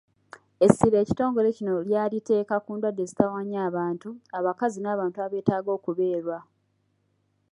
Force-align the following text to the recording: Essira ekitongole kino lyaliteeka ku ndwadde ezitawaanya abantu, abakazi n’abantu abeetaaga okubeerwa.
Essira 0.65 0.97
ekitongole 1.03 1.49
kino 1.57 1.73
lyaliteeka 1.87 2.55
ku 2.65 2.71
ndwadde 2.75 3.01
ezitawaanya 3.03 3.59
abantu, 3.69 4.09
abakazi 4.37 4.79
n’abantu 4.81 5.17
abeetaaga 5.25 5.69
okubeerwa. 5.77 6.37